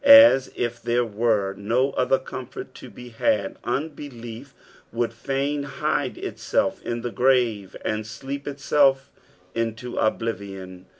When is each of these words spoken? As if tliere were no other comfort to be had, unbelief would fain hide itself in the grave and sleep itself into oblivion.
As 0.03 0.51
if 0.55 0.81
tliere 0.81 1.07
were 1.07 1.53
no 1.53 1.91
other 1.91 2.17
comfort 2.17 2.73
to 2.73 2.89
be 2.89 3.09
had, 3.09 3.57
unbelief 3.63 4.55
would 4.91 5.13
fain 5.13 5.61
hide 5.61 6.17
itself 6.17 6.81
in 6.81 7.01
the 7.01 7.11
grave 7.11 7.75
and 7.85 8.07
sleep 8.07 8.47
itself 8.47 9.11
into 9.53 9.97
oblivion. 9.97 10.87